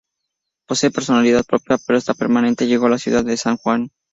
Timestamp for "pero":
1.85-1.99